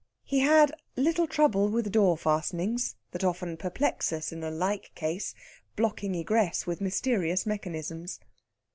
[0.23, 4.89] He had little trouble with the door fastenings, that often perplex us in a like
[4.95, 5.35] case,
[5.75, 8.19] blocking egress with mysterious mechanisms.